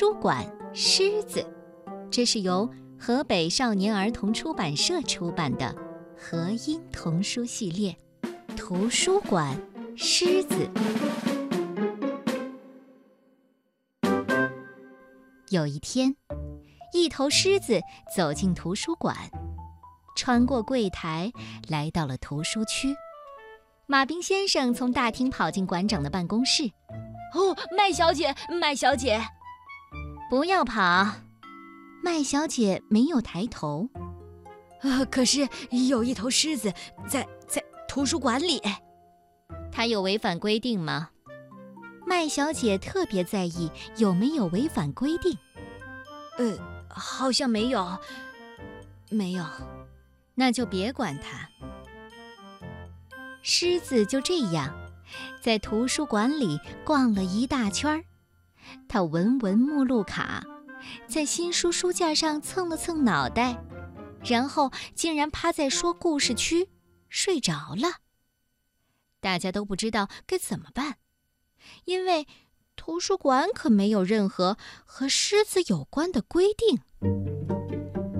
[0.00, 1.44] 书馆狮子，
[2.08, 5.74] 这是由河北少年儿童出版社出版的
[6.16, 7.96] 和音童书系列。
[8.56, 9.60] 图书馆
[9.96, 10.70] 狮子。
[15.50, 16.14] 有一天，
[16.94, 17.80] 一头狮子
[18.16, 19.16] 走进图书馆，
[20.16, 21.32] 穿过柜台，
[21.66, 22.94] 来到了图书区。
[23.88, 26.62] 马兵先生从大厅跑进馆长的办公室。
[27.34, 29.20] 哦，麦小姐，麦小姐，
[30.28, 31.10] 不要跑！
[32.04, 33.88] 麦小姐没有抬头。
[34.82, 35.48] 啊，可是
[35.88, 36.72] 有一头狮子
[37.08, 38.60] 在在图书馆里。
[39.72, 41.10] 它有违反规定吗？
[42.06, 45.36] 麦小姐特别在意有没有违反规定。
[46.36, 46.56] 呃，
[46.88, 47.98] 好像没有，
[49.10, 49.44] 没有。
[50.34, 51.48] 那就别管它。
[53.42, 54.74] 狮子就这样，
[55.40, 58.04] 在图书馆里逛了一大圈儿。
[58.88, 60.44] 他闻闻目录卡，
[61.06, 63.62] 在新书书架上蹭了蹭脑袋，
[64.24, 66.68] 然后竟然趴在说故事区
[67.08, 67.98] 睡着了。
[69.20, 70.96] 大家都不知道该怎么办，
[71.84, 72.26] 因为
[72.76, 76.80] 图书馆可没有任何和狮子有关的规定。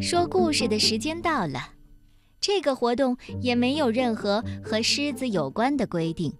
[0.00, 1.72] 说故事的时间到了。
[2.40, 6.36] 这个活动也没有任何和狮子有关的规定。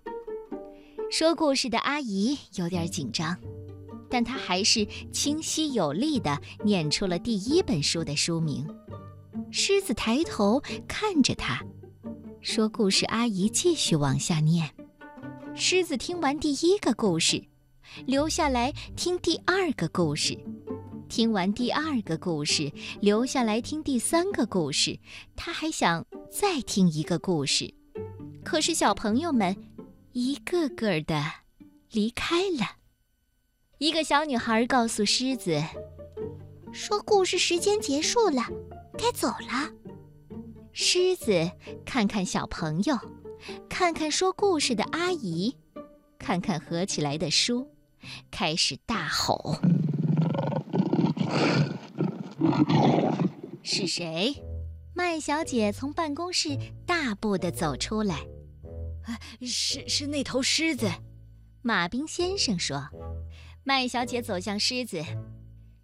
[1.13, 3.39] 说故事的阿姨有点紧张，
[4.13, 8.69] 但他还是清晰有力地念出了第一本书的书名。
[9.51, 11.65] 狮子抬头看着他，
[12.43, 14.69] 说：“故事阿姨继续往下念。”
[15.57, 17.43] 狮子听完第一个故事，
[18.05, 20.39] 留下来听第二个故事。
[21.09, 24.99] 听完第二个故事，留下来听第三个故事。
[25.35, 27.73] 他还想再听一个故事，
[28.45, 29.57] 可是小朋友们
[30.13, 31.25] 一个个的
[31.91, 32.82] 离开了。
[33.83, 35.61] 一个小女孩告诉狮子
[36.73, 38.41] ：“说故事时间结束了，
[38.97, 39.73] 该走了。”
[40.73, 41.51] 狮子
[41.85, 42.97] 看看小朋友，
[43.69, 45.57] 看看说故事的阿姨，
[46.17, 47.69] 看看合起来的书，
[48.31, 49.57] 开始大吼。
[53.65, 54.33] 是谁？
[54.95, 58.21] 麦小姐从办公室大步地走出来。
[59.45, 60.89] 是是那头狮子。
[61.63, 62.81] 马兵先生说。
[63.65, 65.05] 麦小姐走向狮子。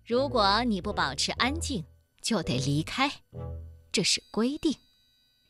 [0.05, 1.85] 如果你不保持安静，
[2.21, 3.11] 就得离开，
[3.93, 4.75] 这是规定。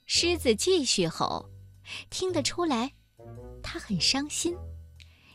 [0.05, 1.49] 狮子继续吼，
[2.11, 2.93] 听得出来，
[3.63, 4.57] 它很伤心。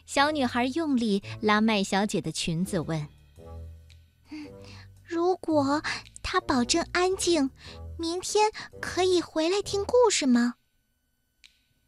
[0.05, 3.07] 小女孩用力拉麦小姐的裙子，问。
[5.03, 5.81] 如果
[6.21, 7.49] 他保证安静，
[7.97, 8.51] 明天
[8.81, 10.55] 可以回来听故事吗？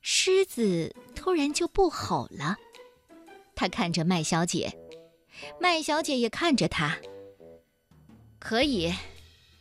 [0.01, 2.55] 狮子突然就不吼了，
[3.55, 4.71] 他看着麦小姐，
[5.59, 6.97] 麦小姐也看着他。
[8.39, 8.93] 可以，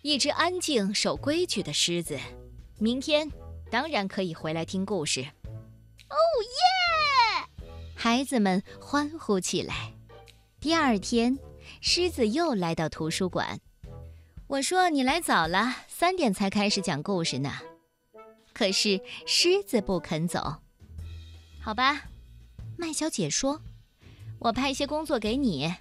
[0.02, 2.18] 一只安静守规矩的狮子，
[2.78, 3.30] 明天
[3.70, 5.22] 当然可以回来听故事。
[5.22, 6.16] 哦
[7.60, 7.66] 耶！
[7.94, 9.92] 孩子们欢呼起来。
[10.60, 11.38] 第二天。
[11.80, 13.60] 狮子又来到图书馆。
[14.46, 17.52] 我说：“你来早了，三点才开始讲故事呢。”
[18.52, 20.56] 可是狮子不肯走。
[21.60, 22.04] 好吧，
[22.76, 23.60] 麦小姐说
[24.44, 25.74] ：“我派一些工作给你。”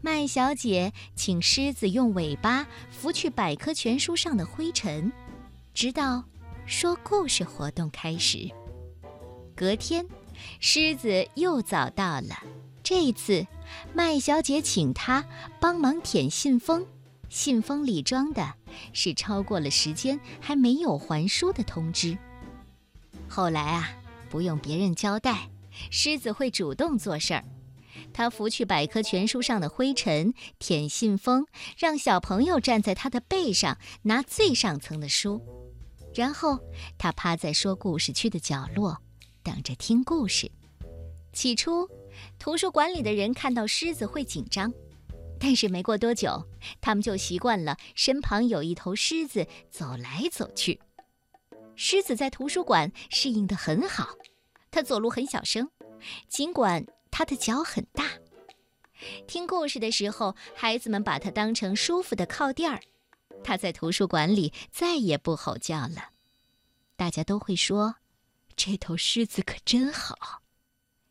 [0.00, 5.12] 麦小姐请狮子用尾巴拂去百科全书上的灰尘，
[5.74, 6.22] 直到
[6.64, 8.48] 说故事活动开始。
[9.56, 10.06] 隔天，
[10.60, 12.40] 狮子又早到了。
[12.84, 13.44] 这一次，
[13.92, 15.24] 麦小姐请他
[15.58, 16.86] 帮忙舔信封，
[17.28, 18.54] 信封里装的
[18.92, 22.16] 是超过了时间还没有还书的通知。
[23.28, 23.90] 后来啊，
[24.30, 25.48] 不用别人交代，
[25.90, 27.42] 狮子会主动做事儿。
[28.12, 31.46] 他拂去百科全书上的灰尘，舔信封，
[31.76, 35.40] 让小朋友站在他的背上拿最上层的书，
[36.14, 36.58] 然后
[36.98, 38.96] 他趴在说故事区的角落，
[39.42, 40.50] 等着听故事。
[41.32, 41.88] 起初。
[42.38, 44.72] 图书馆里的人看到狮子会紧张，
[45.38, 46.48] 但是没过多久，
[46.80, 50.80] 他们就习惯了身旁有一头狮子走来走去。
[51.74, 54.14] 狮子在图书馆适应得很好，
[54.70, 55.68] 它走路很小声，
[56.26, 56.86] 尽管
[57.16, 58.10] 它的脚很大。
[59.26, 62.82] 听故事的时候，孩子们把它当成舒服的靠垫儿。
[63.42, 66.10] 它在图书馆里再也不吼叫了。
[66.94, 67.96] 大家都会说
[68.54, 70.42] ：“这头狮子可真好。”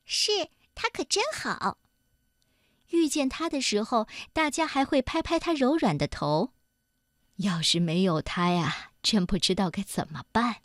[0.05, 0.51] 是。
[0.75, 1.79] 它可真好。
[2.89, 6.51] 遇见它的时候，大家还会拍拍它柔软的头。
[7.37, 10.57] 要是没有它呀，真不知道该怎么办。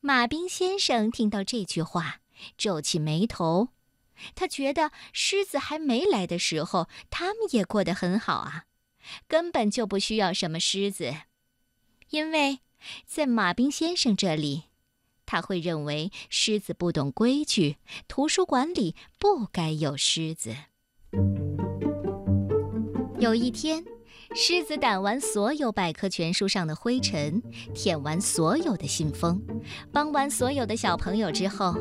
[0.00, 2.22] 马兵先生听到这句话，
[2.56, 3.68] 皱起眉头。
[4.34, 8.64] 他觉得狮子还没来的时候，他们也过得很好啊，
[9.26, 11.14] 根本就不需要什么狮子，
[12.10, 12.60] 因为
[13.06, 14.64] 在马兵先生这里，
[15.26, 17.76] 他会认为狮子不懂规矩，
[18.06, 20.54] 图书馆里不该有狮子。
[23.18, 23.84] 有一天，
[24.34, 27.42] 狮子掸完所有百科全书上的灰尘，
[27.74, 29.42] 舔完所有的信封，
[29.92, 31.74] 帮完所有的小朋友之后。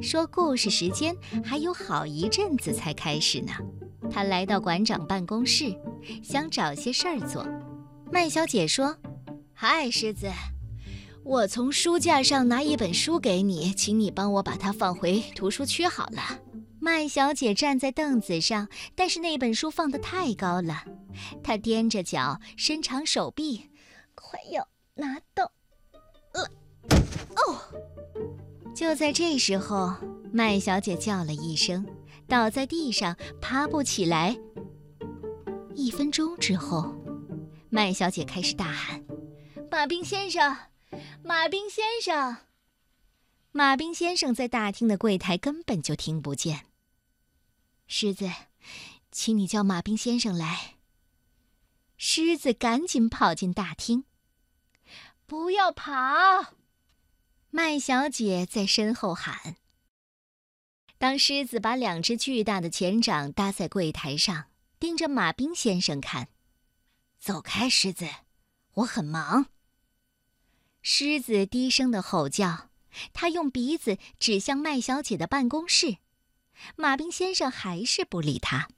[0.00, 3.52] 说故事时间还有好一阵子才开始呢。
[4.10, 5.74] 他来到馆长办公室，
[6.22, 7.46] 想找些事儿做。
[8.10, 8.96] 麦小姐说
[9.54, 10.28] ：“嗨，狮子，
[11.24, 16.40] 我从书架上拿一本书给你，请你帮我把它放回图书区好了。”
[16.78, 20.84] 麦小姐站在凳子上，但是那本书放得太高了，
[21.42, 23.70] 她踮着脚，伸长手臂，
[24.16, 25.44] 快要拿到
[26.34, 26.50] 了。
[27.36, 27.60] 哦！
[28.74, 29.94] 就在这时候，
[30.32, 31.86] 麦小姐叫了一声，
[32.26, 34.36] 倒在地上，爬不起来。
[35.74, 36.94] 一分钟之后，
[37.70, 39.04] 麦小姐开始大喊
[39.70, 40.56] ：“马兵先生，
[41.22, 42.36] 马兵先生！”
[43.52, 46.64] 马兵先生在大厅的柜台根本就听不见。
[47.86, 48.30] 狮子，
[49.10, 50.76] 请你叫马兵先生来。
[51.98, 54.04] 狮子赶紧跑进大厅，
[55.26, 55.92] 不要跑。
[57.54, 59.56] 麦小姐在身后喊。
[60.96, 64.46] 当狮子把两只巨大的前掌搭在柜台上，
[64.80, 66.28] 盯着马兵先生看，
[67.18, 68.08] 走开，狮子，
[68.76, 69.50] 我很忙。
[70.80, 72.70] 狮子低声的吼叫，
[73.12, 75.98] 他用鼻子指向麦小姐的办公室。
[76.76, 78.70] 马兵先生还是不理他。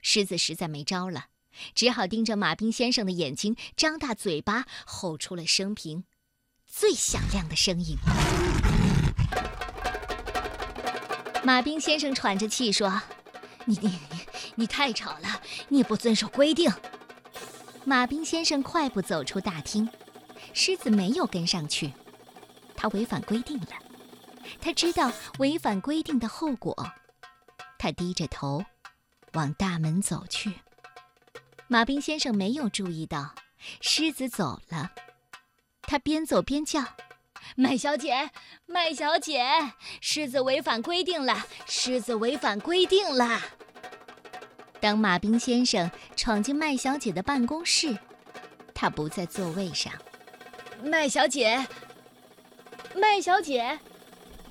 [0.00, 1.26] 狮子实在没招了，
[1.74, 6.04] 只好盯着马兵先生的眼睛，张大嘴巴，吼出了生平。
[6.70, 7.98] 最响亮的声音。
[11.42, 13.02] 马兵先生喘着气说
[13.66, 14.20] ：“你你你
[14.54, 16.72] 你太吵了，你不遵守规定。”
[17.84, 19.88] 马兵先生快步走出大厅，
[20.52, 21.92] 狮子没有跟上去，
[22.76, 23.72] 他违反规定了。
[24.60, 26.92] 他知道违反规定的后果，
[27.78, 28.64] 他低着头
[29.32, 30.54] 往大门走去。
[31.66, 33.34] 马兵先生没有注意到
[33.80, 34.92] 狮子走了。
[35.90, 36.84] 他边走边叫
[37.58, 38.30] ：“麦小姐，
[38.64, 39.44] 麦小姐，
[40.00, 41.44] 狮子违反规定了！
[41.66, 43.40] 狮子违反规定了！”
[44.78, 47.98] 当马兵先生闯进麦小姐的办公室，
[48.72, 49.92] 他不在座位上。
[50.80, 51.66] 麦小姐，
[52.94, 53.76] 麦小姐，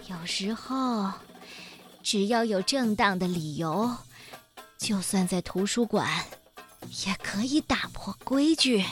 [0.10, 1.10] 有时候，
[2.04, 3.96] 只要有正当的理由，
[4.78, 6.06] 就算在图书馆，
[7.06, 8.84] 也可以打破规矩。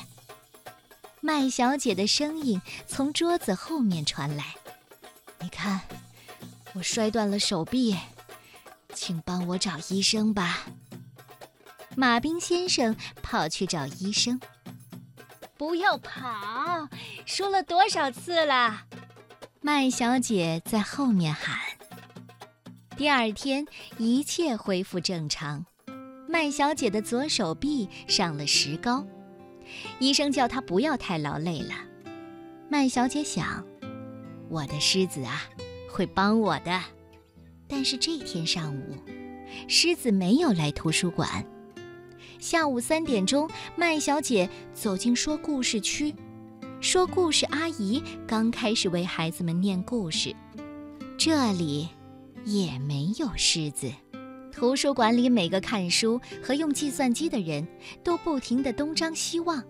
[1.20, 4.56] 麦小姐的声音从桌子后面传来
[5.42, 5.82] ：“你看，
[6.74, 7.98] 我摔断了手臂，
[8.94, 10.66] 请帮我找医生吧。”
[11.98, 14.40] 马兵先生跑去找医生。
[15.58, 16.88] 不要跑！
[17.26, 18.84] 说了多少次了？
[19.60, 21.60] 麦小姐在后面喊。
[22.96, 23.66] 第二天，
[23.98, 25.66] 一切恢复正常。
[26.30, 29.06] 麦小姐的左手臂上了石膏。
[30.00, 31.74] 医生叫他不要太劳累了。
[32.70, 33.66] 麦小姐想，
[34.50, 35.44] 我的狮子啊，
[35.90, 36.82] 会帮我的。
[37.68, 38.96] 但是这天上午，
[39.68, 41.46] 狮子没有来图书馆。
[42.40, 46.14] 下午三点钟，麦小姐走进说故事区，
[46.80, 50.36] 说故事阿姨刚开始为孩子们念故事。
[51.18, 51.90] 这里
[52.46, 53.92] 也没有狮子。
[54.58, 57.68] 图书馆里每个看书和用计算机的人
[58.04, 59.64] 都不停地东张西望，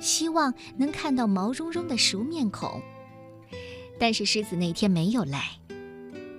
[0.00, 2.82] 希望能看到毛茸茸的熟面孔。
[4.00, 5.52] 但是狮子那天没有来，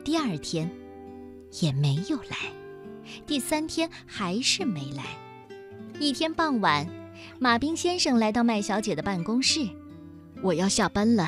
[0.03, 0.69] 第二天
[1.61, 2.35] 也没有来，
[3.25, 5.05] 第三天还是没来。
[5.97, 6.85] 一天傍晚，
[7.39, 9.65] 马兵先生来到麦小姐的办公室
[10.43, 11.25] ：“我要下班了，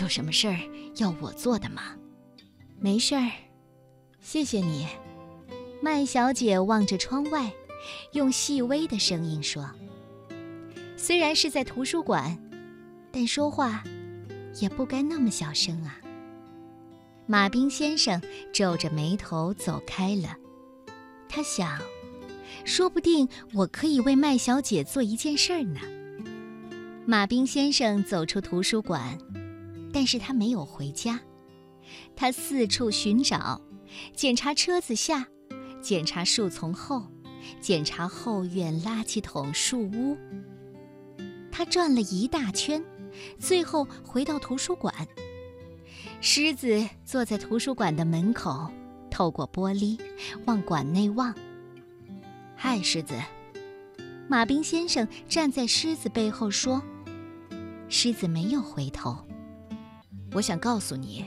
[0.00, 0.58] 有什么事儿
[0.96, 1.82] 要我做的吗
[2.80, 3.30] ？”“没事儿，
[4.22, 4.86] 谢谢你。”
[5.84, 7.52] 麦小姐望着窗外，
[8.12, 9.68] 用细微的声音说
[10.96, 12.38] ：“虽然是在图书馆，
[13.10, 13.82] 但说话
[14.60, 15.98] 也不该那么小声啊。”
[17.26, 18.22] 马兵先生
[18.52, 20.36] 皱着眉头走开了。
[21.28, 21.80] 他想，
[22.64, 25.80] 说不定我可以为麦小姐做一件事儿呢。
[27.06, 29.18] 马兵先生走出图书馆，
[29.92, 31.18] 但是他没有回家，
[32.14, 33.60] 他四处寻找，
[34.14, 35.26] 检查车子下。
[35.82, 37.02] 检查树丛后，
[37.60, 40.16] 检查后院垃圾桶、树屋。
[41.50, 42.82] 他转了一大圈，
[43.38, 44.94] 最后回到图书馆。
[46.20, 48.70] 狮子坐在图书馆的门口，
[49.10, 50.00] 透过玻璃
[50.46, 51.34] 往馆内望。
[52.54, 53.14] 嗨，狮子！
[54.28, 56.80] 马兵先生站在狮子背后说
[57.90, 59.18] ：“狮子没有回头。
[60.32, 61.24] 我想告诉你，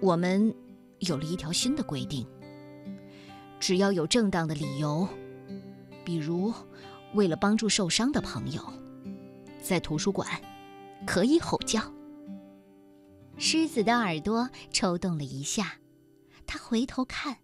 [0.00, 0.52] 我们
[0.98, 2.26] 有了一条新的规定。
[3.64, 5.08] 只要有正当的理由，
[6.04, 6.52] 比如
[7.14, 8.62] 为了帮助受伤的朋友，
[9.58, 10.28] 在图书馆
[11.06, 11.80] 可以吼叫。”
[13.38, 15.78] 狮子的耳朵抽动了一下，
[16.44, 17.38] 他回头看，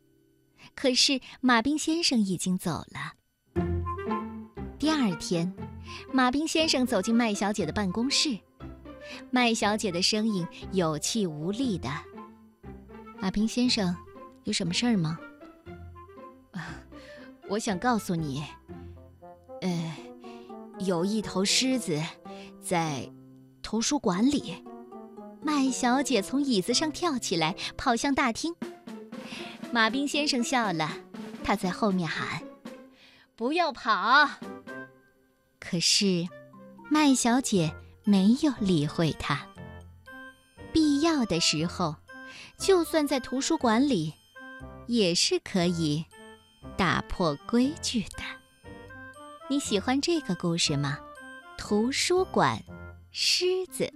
[0.75, 3.15] 可是马兵先生已经走了。
[4.79, 5.51] 第二天，
[6.13, 8.39] 马兵先生走进麦小姐的办公室，
[9.31, 11.89] 麦小姐的声音有气无力的
[13.23, 13.97] ：“马兵先生，
[14.45, 15.19] 有什么事儿吗？”“，
[17.51, 18.45] 我想告诉你，
[19.61, 19.97] 呃，
[20.79, 22.01] 有一头狮子
[22.63, 23.11] 在
[23.61, 24.65] 图书馆里。”
[25.43, 28.55] 麦小姐从椅子上跳起来，跑向大厅。
[29.73, 30.93] 马兵先生笑了，
[31.43, 32.41] 他在后面喊
[33.35, 34.29] ：“不要跑！”
[35.59, 36.29] 可是，
[36.89, 39.45] 麦小姐没有理会他。
[40.73, 41.97] 必要的时候，
[42.59, 44.15] 就算在图书馆里，
[44.87, 46.05] 也是可以
[46.77, 48.23] 打破规矩的。
[49.49, 50.99] 你喜欢这个故事吗？
[51.59, 52.63] 图书馆，
[53.11, 53.93] 狮子。